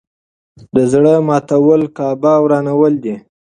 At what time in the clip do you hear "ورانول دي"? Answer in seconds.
2.43-3.15